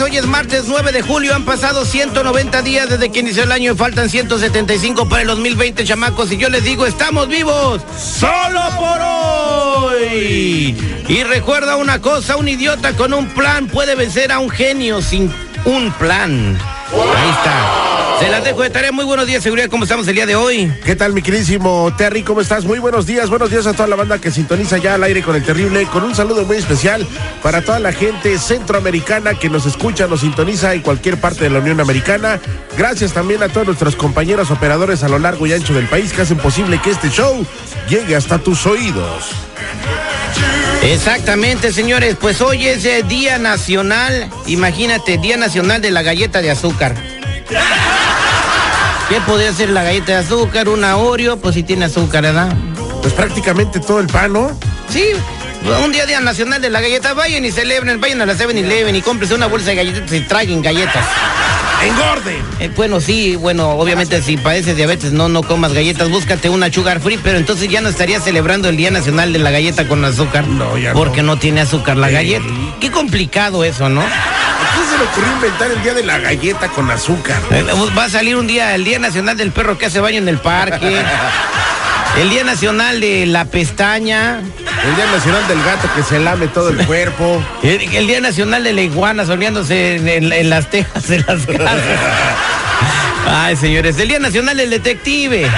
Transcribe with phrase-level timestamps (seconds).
[0.00, 3.72] Hoy es martes 9 de julio, han pasado 190 días desde que inició el año
[3.72, 6.32] y faltan 175 para el 2020, chamacos.
[6.32, 10.76] Y yo les digo, estamos vivos solo por hoy.
[11.08, 15.32] Y recuerda una cosa, un idiota con un plan puede vencer a un genio sin
[15.64, 16.58] un plan.
[16.92, 17.93] Ahí está.
[18.18, 18.92] Se las dejo de tarea.
[18.92, 19.68] Muy buenos días, seguridad.
[19.68, 20.72] ¿Cómo estamos el día de hoy?
[20.84, 22.22] ¿Qué tal, mi queridísimo Terry?
[22.22, 22.64] ¿Cómo estás?
[22.64, 25.34] Muy buenos días, buenos días a toda la banda que sintoniza ya al aire con
[25.34, 27.06] el terrible, con un saludo muy especial
[27.42, 31.58] para toda la gente centroamericana que nos escucha, nos sintoniza en cualquier parte de la
[31.58, 32.40] Unión Americana.
[32.78, 36.22] Gracias también a todos nuestros compañeros operadores a lo largo y ancho del país que
[36.22, 37.44] hacen posible que este show
[37.88, 39.30] llegue hasta tus oídos.
[40.82, 42.16] Exactamente, señores.
[42.20, 46.94] Pues hoy es eh, Día Nacional, imagínate, Día Nacional de la Galleta de Azúcar.
[49.08, 50.68] ¿Qué podría ser la galleta de azúcar?
[50.68, 52.52] Una Oreo, pues si tiene azúcar, ¿verdad?
[53.02, 54.58] Pues prácticamente todo el pan, ¿no?
[54.88, 55.04] Sí,
[55.84, 59.02] un día Día Nacional de la Galleta, vayan y celebren, vayan a la 7-Eleven y
[59.02, 61.04] cómprense una bolsa de galletas y traguen galletas.
[61.82, 62.38] ¡Engorde!
[62.60, 67.00] Eh, bueno, sí, bueno, obviamente si padeces diabetes no, no comas galletas, búscate una sugar
[67.00, 70.46] free, pero entonces ya no estaría celebrando el Día Nacional de la Galleta con azúcar.
[70.46, 70.98] No, ya no.
[70.98, 72.14] Porque no tiene azúcar la Sí.
[72.14, 72.44] galleta.
[72.80, 74.02] Qué complicado eso, ¿no?
[74.74, 77.40] ¿A quién se le ocurrió inventar el día de la galleta con azúcar?
[77.50, 77.64] Eh,
[77.96, 80.38] Va a salir un día, el Día Nacional del Perro que hace baño en el
[80.38, 81.00] parque.
[82.20, 84.38] El Día Nacional de la Pestaña.
[84.38, 87.42] El Día Nacional del Gato que se lame todo el cuerpo.
[87.62, 91.46] El, el Día Nacional de la Iguana soleándose en, en- en las tejas de las
[91.46, 91.98] casas.
[93.26, 93.98] Ay, señores.
[93.98, 95.48] El Día Nacional del Detective.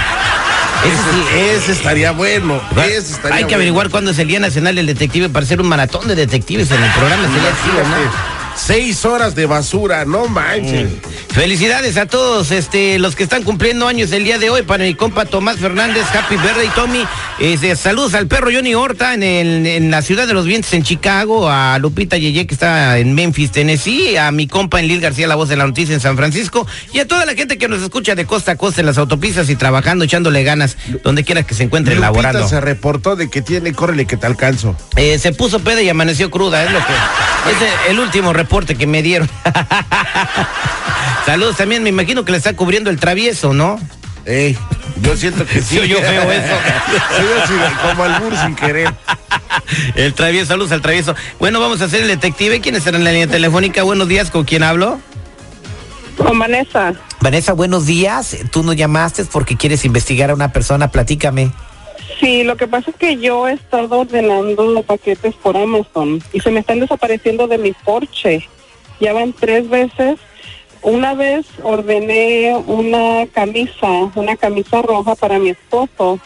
[1.34, 2.60] Ese estaría bueno.
[2.87, 3.56] Ese estaría Hay que bueno.
[3.56, 6.83] averiguar cuándo es el Día Nacional del Detective para hacer un maratón de detectives en
[6.83, 7.22] el programa.
[7.25, 8.35] Sería chido, ¿no?
[8.56, 10.88] Seis horas de basura, no manches.
[11.32, 14.62] Felicidades a todos este, los que están cumpliendo años el día de hoy.
[14.62, 17.04] Para mi compa Tomás Fernández, Happy Birthday, Tommy.
[17.38, 20.82] Este, saludos al perro Johnny Horta en, el- en la ciudad de los vientos en
[20.82, 21.50] Chicago.
[21.50, 24.16] A Lupita Yeye que está en Memphis, Tennessee.
[24.16, 26.66] A mi compa en Lil García, la voz de la noticia en San Francisco.
[26.94, 29.50] Y a toda la gente que nos escucha de costa a costa en las autopistas
[29.50, 32.48] y trabajando, echándole ganas, donde quiera que se encuentre Lupita laborando.
[32.48, 34.74] se reportó de que tiene, córrele que te alcanzo.
[34.96, 36.92] Eh, se puso peda y amaneció cruda, es lo que.
[37.46, 38.45] Es el, el último reporte
[38.78, 39.28] que me dieron.
[41.26, 43.78] Saludos también, me imagino que le está cubriendo el travieso, ¿no?
[44.24, 44.56] Ey,
[45.02, 45.78] yo siento que sí.
[45.80, 46.54] Sí, yo veo eso.
[47.46, 48.92] Sí, como albur sin querer.
[49.94, 51.14] El travieso, saludos al travieso.
[51.38, 52.60] Bueno, vamos a hacer el detective.
[52.60, 53.82] ¿Quién está en la línea telefónica?
[53.84, 55.00] Buenos días, ¿con quién hablo?
[56.16, 56.94] Con Vanessa.
[57.20, 58.36] Vanessa, buenos días.
[58.50, 61.52] Tú nos llamaste porque quieres investigar a una persona, platícame.
[62.21, 66.50] Sí, lo que pasa es que yo he estado ordenando paquetes por Amazon y se
[66.50, 68.49] me están desapareciendo de mi Porsche.
[69.00, 70.19] Ya van tres veces.
[70.82, 76.21] Una vez ordené una camisa, una camisa roja para mi esposo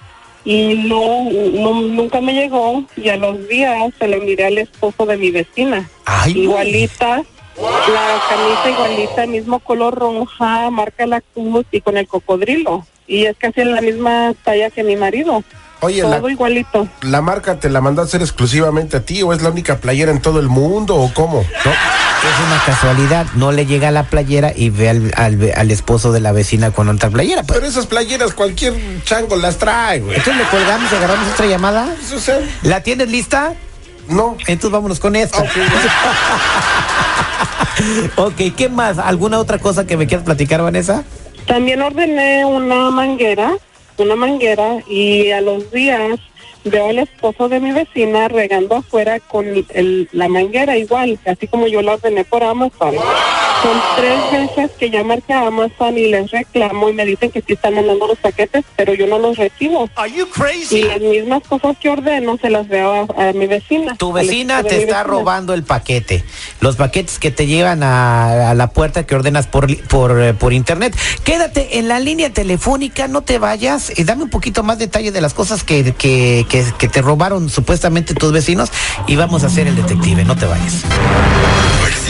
[0.45, 5.07] y no, no nunca me llegó y a los días se le miré al esposo
[5.07, 5.89] de mi vecina.
[6.05, 7.23] Ay, igualita,
[7.57, 12.87] la camisa igualita, mismo color roja, marca la cruz y con el cocodrilo.
[13.07, 15.43] Y es casi en la misma talla que mi marido.
[15.83, 16.89] Oye, Todo la, igualito.
[17.03, 20.11] la marca te la mandó a hacer exclusivamente a ti o es la única playera
[20.13, 21.37] en todo el mundo o cómo?
[21.65, 23.27] No, es una casualidad.
[23.35, 26.89] No le llega la playera y ve al, al- al esposo de la vecina con
[26.91, 27.43] otra playera.
[27.45, 28.75] Pues, Pero esas playeras cualquier
[29.05, 30.17] chango las trae, güey.
[30.19, 31.89] Entonces le colgamos y agarramos otra llamada.
[32.63, 33.55] ¿La tienes lista?
[34.09, 34.37] no.
[34.49, 35.39] Entonces vámonos con esto.
[35.39, 35.47] Ok,
[38.17, 38.99] ok, ¿qué más?
[38.99, 41.05] ¿Alguna otra cosa que me quieras platicar, Vanessa?
[41.47, 43.53] También ordené una manguera,
[44.03, 46.19] una manguera, y a los días
[46.65, 51.67] veo al esposo de mi vecina regando afuera con el- la manguera igual, así como
[51.67, 52.95] yo la ordené por Amazon.
[53.63, 57.41] Son tres veces que ya marqué a Amazon y les reclamo y me dicen que
[57.43, 59.89] sí están mandando los paquetes, pero yo no los recibo.
[60.71, 63.97] Y las mismas cosas que ordeno se las veo a, a mi vecina.
[63.97, 65.03] Tu vecina te está vecina.
[65.05, 66.25] robando el paquete.
[66.61, 70.53] Los paquetes que te llevan a, a la puerta que ordenas por, por, eh, por
[70.53, 70.97] internet.
[71.25, 73.93] Quédate en la línea telefónica, no te vayas.
[73.99, 77.51] y dame un poquito más detalle de las cosas que, que, que, que te robaron
[77.51, 78.71] supuestamente tus vecinos
[79.07, 80.25] y vamos a hacer el detective.
[80.25, 80.85] No te vayas.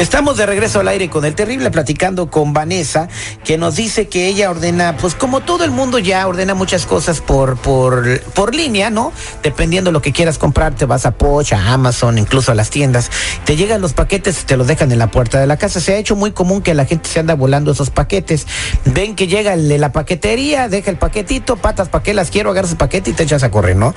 [0.00, 3.08] Estamos de regreso al aire con el terrible platicando con Vanessa,
[3.44, 7.20] que nos dice que ella ordena, pues como todo el mundo ya ordena muchas cosas
[7.20, 9.12] por, por, por línea, ¿no?
[9.42, 12.70] Dependiendo de lo que quieras comprar, te vas a Poch, a Amazon, incluso a las
[12.70, 13.10] tiendas.
[13.44, 15.80] Te llegan los paquetes y te los dejan en la puerta de la casa.
[15.80, 18.46] Se ha hecho muy común que la gente se anda volando esos paquetes.
[18.86, 22.52] Ven que llega el de la paquetería, deja el paquetito, patas, ¿para qué las quiero?
[22.52, 23.94] Agarras el paquete y te echas a correr, ¿no?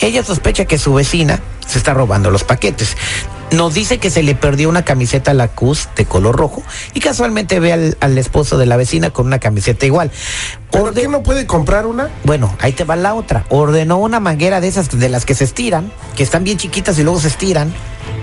[0.00, 2.96] Ella sospecha que su vecina se está robando los paquetes.
[3.50, 6.62] Nos dice que se le perdió una camiseta Lacus de color rojo
[6.92, 10.10] y casualmente ve al, al esposo de la vecina con una camiseta igual.
[10.70, 12.10] ¿Por qué no puede comprar una?
[12.24, 13.44] Bueno, ahí te va la otra.
[13.50, 17.04] Ordenó una manguera de esas de las que se estiran, que están bien chiquitas y
[17.04, 17.72] luego se estiran,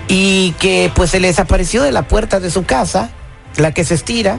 [0.08, 3.10] y que pues se le desapareció de la puerta de su casa,
[3.56, 4.38] la que se estira.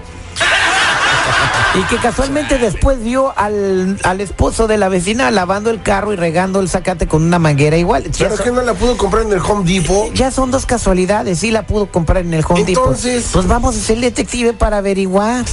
[1.76, 6.16] Y que casualmente después vio al, al esposo de la vecina lavando el carro y
[6.16, 8.04] regando el zacate con una manguera igual.
[8.16, 10.14] ¿Pero son- que no la pudo comprar en el Home Depot?
[10.14, 12.84] ya son dos casualidades, sí la pudo comprar en el Home Depot.
[12.84, 15.46] Entonces- Pues vamos a ser detective para averiguar.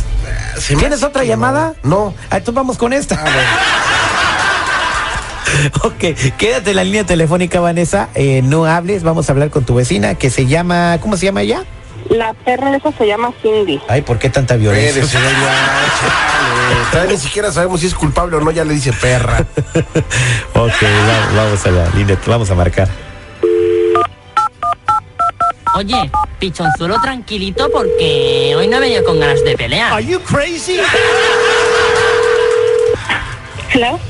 [0.58, 1.72] Se me ¿Tienes hace otra que llamada?
[1.82, 2.12] No.
[2.28, 3.14] Ah, entonces vamos con esta.
[3.14, 3.38] Ah, bueno.
[5.82, 8.08] Ok, quédate en la línea telefónica, Vanessa.
[8.14, 11.42] Eh, no hables, vamos a hablar con tu vecina que se llama, ¿cómo se llama
[11.42, 11.64] ella?
[12.10, 13.80] La perra esa se llama Cindy.
[13.88, 15.06] Ay, ¿por qué tanta violencia?
[15.06, 15.26] Chale.
[16.90, 19.38] Todavía ni siquiera sabemos si es culpable o no, ya le dice perra.
[20.54, 22.88] ok, va- vamos a la línea, vamos a marcar.
[25.76, 26.10] Oye,
[26.40, 30.00] pichonzuelo tranquilito porque hoy no he venido con ganas de pelear.
[30.02, 30.78] you crazy?
[33.72, 34.00] Hello.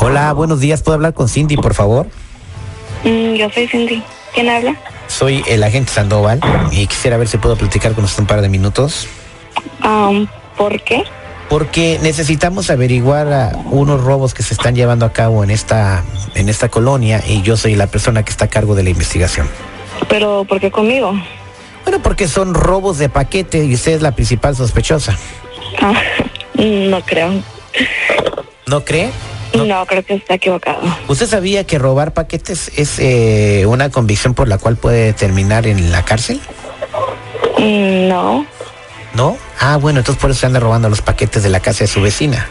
[0.00, 0.82] Hola, buenos días.
[0.82, 2.06] ¿Puedo hablar con Cindy, por favor?
[3.04, 4.02] Mm, yo soy Cindy.
[4.34, 4.74] ¿Quién habla?
[5.16, 6.40] Soy el agente Sandoval
[6.72, 9.08] y quisiera ver si puedo platicar con usted un par de minutos.
[9.82, 10.26] Um,
[10.58, 11.04] ¿Por qué?
[11.48, 16.04] Porque necesitamos averiguar ah, unos robos que se están llevando a cabo en esta,
[16.34, 19.48] en esta colonia y yo soy la persona que está a cargo de la investigación.
[20.10, 21.14] Pero ¿por qué conmigo?
[21.84, 25.16] Bueno, porque son robos de paquete y usted es la principal sospechosa.
[25.80, 25.94] Ah,
[26.58, 27.42] no creo.
[28.66, 29.08] ¿No cree?
[29.64, 29.86] No.
[29.86, 30.80] creo que está equivocado.
[31.08, 35.90] ¿Usted sabía que robar paquetes es eh, una convicción por la cual puede terminar en
[35.92, 36.40] la cárcel?
[37.58, 38.46] Mm, no.
[39.14, 39.36] ¿No?
[39.60, 42.00] Ah, bueno, entonces por eso se anda robando los paquetes de la casa de su
[42.02, 42.46] vecina,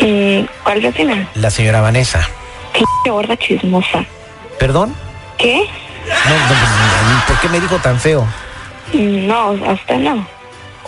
[0.00, 1.28] Mm, ¿Cuál vecina?
[1.34, 2.28] la señora Vanessa.
[2.72, 4.04] Qué gorda chismosa.
[4.58, 4.92] ¿Perdón?
[5.38, 5.66] ¿Qué?
[6.08, 8.26] No, no, ¿por qué me dijo tan feo?
[8.92, 10.26] Mm, No, a usted no.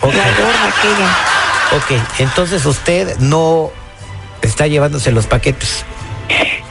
[0.01, 1.97] Ok, La gorda aquella.
[1.99, 3.71] ok, entonces usted no
[4.41, 5.83] está llevándose los paquetes.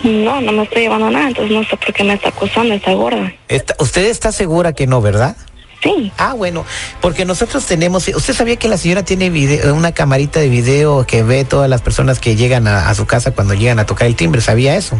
[0.03, 2.93] No, no me estoy llevando nada, entonces no sé por qué me está acusando esta
[2.93, 3.32] gorda.
[3.49, 5.37] Está- ¿Usted está segura que no, verdad?
[5.82, 6.11] Sí.
[6.19, 6.65] Ah, bueno,
[7.01, 11.23] porque nosotros tenemos, ¿usted sabía que la señora tiene video- una camarita de video que
[11.23, 14.17] ve todas las personas que llegan a, a su casa cuando llegan a tocar el
[14.17, 14.41] timbre?
[14.41, 14.96] ¿Sabía eso?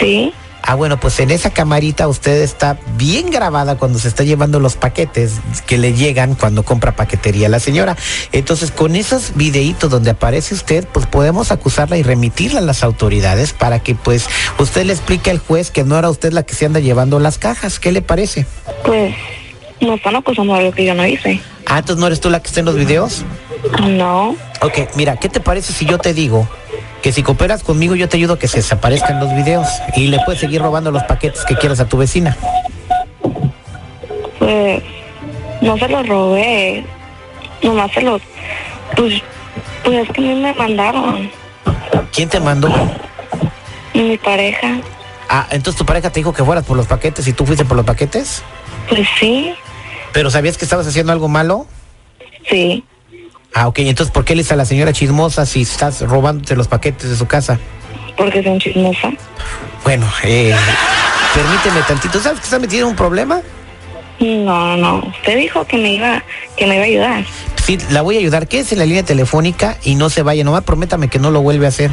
[0.00, 0.32] Sí.
[0.62, 4.76] Ah, bueno, pues en esa camarita usted está bien grabada cuando se está llevando los
[4.76, 5.34] paquetes
[5.66, 7.96] que le llegan cuando compra paquetería la señora.
[8.32, 13.52] Entonces, con esos videitos donde aparece usted, pues podemos acusarla y remitirla a las autoridades
[13.52, 14.26] para que pues
[14.58, 17.38] usted le explique al juez que no era usted la que se anda llevando las
[17.38, 17.78] cajas.
[17.78, 18.46] ¿Qué le parece?
[18.84, 19.14] Pues
[19.80, 21.40] no están acusando de algo que yo no hice.
[21.66, 23.24] Ah, entonces no eres tú la que está en los videos.
[23.88, 24.36] No.
[24.60, 26.48] Ok, mira, ¿qué te parece si yo te digo
[27.02, 30.18] que si cooperas conmigo yo te ayudo a que se desaparezcan los videos y le
[30.24, 32.36] puedes seguir robando los paquetes que quieras a tu vecina?
[34.38, 34.82] Pues
[35.60, 36.84] no se los robé.
[37.62, 38.22] Nomás se los.
[38.96, 39.22] Pues,
[39.84, 41.30] pues es que a mí me mandaron.
[42.12, 42.68] ¿Quién te mandó?
[43.94, 44.78] Mi pareja.
[45.28, 47.76] Ah, entonces tu pareja te dijo que fueras por los paquetes y tú fuiste por
[47.76, 48.42] los paquetes.
[48.88, 49.54] Pues sí.
[50.12, 51.66] ¿Pero sabías que estabas haciendo algo malo?
[52.48, 52.84] Sí.
[53.60, 57.10] Ah, ok, entonces ¿por qué le a la señora chismosa si estás robándote los paquetes
[57.10, 57.58] de su casa?
[58.16, 59.10] Porque son chismosa.
[59.82, 60.54] Bueno, eh,
[61.34, 62.20] permíteme tantito.
[62.20, 63.40] ¿Sabes que estás metido en un problema?
[64.20, 64.98] No, no.
[65.08, 66.22] Usted dijo que me iba,
[66.56, 67.24] que me iba a ayudar.
[67.64, 68.46] Sí, la voy a ayudar.
[68.46, 70.44] Quédese en la línea telefónica y no se vaya.
[70.44, 71.90] Nomás prométame que no lo vuelve a hacer.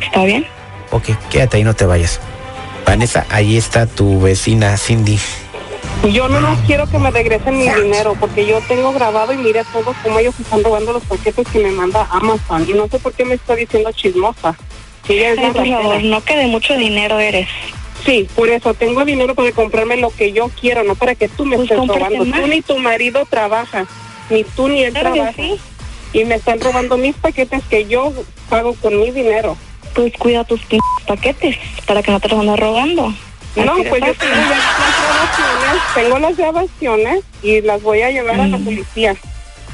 [0.00, 0.46] ¿Está bien?
[0.90, 2.18] Ok, quédate ahí, no te vayas.
[2.84, 5.20] Vanessa, ahí está tu vecina Cindy.
[6.12, 9.62] Yo no más quiero que me regresen mi dinero porque yo tengo grabado y mire
[9.72, 13.12] todos cómo ellos están robando los paquetes que me manda Amazon y no sé por
[13.12, 14.56] qué me está diciendo chismosa.
[15.08, 17.48] Ay, por favor, no que de mucho dinero eres.
[18.06, 21.44] Sí, por eso tengo dinero para comprarme lo que yo quiero, no para que tú
[21.44, 22.24] me Pues estés robando.
[22.24, 22.40] más.
[22.40, 23.86] Tú ni tu marido trabaja,
[24.30, 25.32] ni tú ni él Claro trabaja.
[25.36, 25.58] sí.
[26.12, 28.12] Y me están robando mis paquetes que yo
[28.48, 29.56] pago con mi dinero.
[29.94, 30.60] Pues cuida tus
[31.06, 33.12] paquetes para que no te los andes robando.
[33.56, 38.40] No, pues yo tengo ya las grabaciones, tengo las grabaciones y las voy a llevar
[38.40, 39.16] a la policía.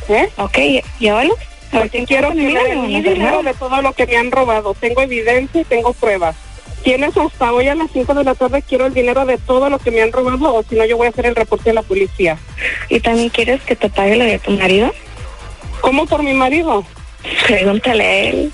[0.08, 0.28] ¿Eh?
[0.36, 1.30] Ok, ver
[1.70, 4.74] Porque quiero que me den mi dinero de todo lo que me han robado.
[4.74, 6.36] Tengo evidencia y tengo pruebas.
[6.82, 9.78] Tienes hasta hoy a las 5 de la tarde, quiero el dinero de todo lo
[9.78, 11.82] que me han robado o si no yo voy a hacer el reporte a la
[11.82, 12.36] policía.
[12.90, 14.92] ¿Y también quieres que te pague lo de tu marido?
[15.80, 16.84] ¿Cómo por mi marido?
[17.46, 18.52] Pregúntale a él.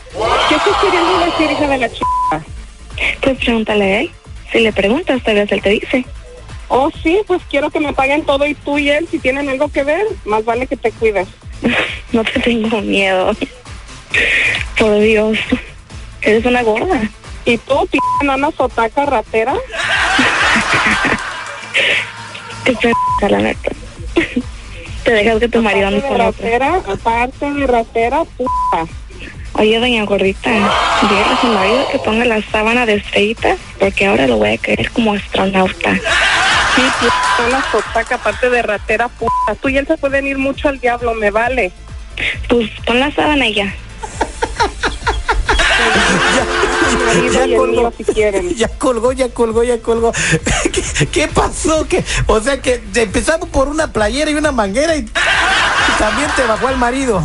[0.49, 2.45] ¿Qué estás queriendo decir, hija de la chica?
[3.21, 4.11] Pues pregúntale a él.
[4.53, 6.05] Si le preguntas, tal vez él te dice.
[6.69, 9.69] Oh, sí, pues quiero que me paguen todo y tú y él, si tienen algo
[9.69, 11.29] que ver, más vale que te cuides.
[12.13, 13.37] No te tengo miedo.
[14.77, 15.39] Por Dios.
[16.23, 17.01] Eres una gorda.
[17.45, 19.55] ¿Y tú, p*** nana sotaca ratera?
[22.65, 22.93] Qué p
[23.29, 23.71] la neta.
[25.05, 28.87] Te dejas que tu marido ande Aparte de ratera, aparte de ratera, puta.
[29.61, 34.27] Oye, doña gordita, dígale a su marido que ponga la sábana de estrellitas porque ahora
[34.27, 35.97] lo voy a querer como astronauta.
[35.97, 36.83] Sí,
[37.39, 39.55] nana sotaca, aparte de ratera, puta.
[39.61, 41.73] Tú y él se pueden ir mucho al diablo, me vale.
[42.49, 43.75] Pues pon la sábana y ya.
[47.31, 47.93] Ya colgó.
[47.97, 48.55] si quieren.
[48.55, 50.13] Ya colgó, ya colgó, ya colgó.
[50.73, 51.87] ¿Qué, qué pasó?
[51.87, 52.03] ¿Qué?
[52.27, 56.69] O sea que empezamos por una playera y una manguera y, y también te bajó
[56.69, 57.23] al marido.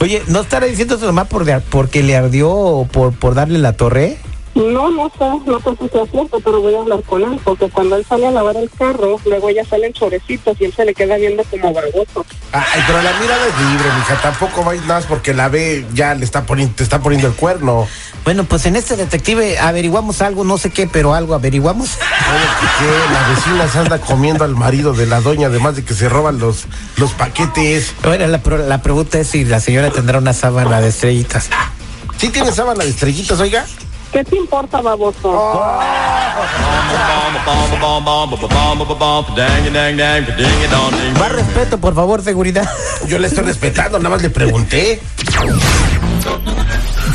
[0.00, 3.74] Oye, ¿no estará diciendo eso nomás por, porque le ardió o por, por darle la
[3.74, 4.16] torre?
[4.54, 7.68] No, no sé, no sé si sea cierto, pero voy a hablar con él, porque
[7.70, 10.84] cuando él sale a lavar el carro, luego ella sale en chorecitos y él se
[10.84, 12.26] le queda viendo como baboso.
[12.52, 14.20] Ay, pero la mirada es libre, mija.
[14.20, 17.86] Tampoco vais más porque la ve, ya le está poniendo, te está poniendo el cuerno.
[18.24, 21.88] Bueno, pues en este detective averiguamos algo, no sé qué, pero algo averiguamos.
[21.96, 25.84] Oye, que qué, la vecina se anda comiendo al marido de la doña, además de
[25.84, 27.94] que se roban los, los paquetes.
[28.04, 31.48] Bueno, la, la pregunta es si la señora tendrá una sábana de estrellitas.
[32.18, 33.64] ¿Sí tiene sábana de estrellitas, oiga?
[34.12, 35.62] ¿Qué te importa, baboso?
[41.18, 42.68] Más respeto, por favor, seguridad.
[43.06, 45.00] Yo le estoy respetando, nada más le pregunté.